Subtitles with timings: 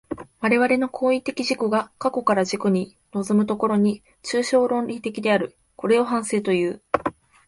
[0.39, 5.55] 我々の行為的自己が過去から自己に臨む所に、抽象論理的である。
[5.75, 6.81] これを反省という。